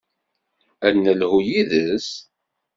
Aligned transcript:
Ad 0.87 0.91
d-nelhu 0.95 1.37
yid-s. 1.47 2.09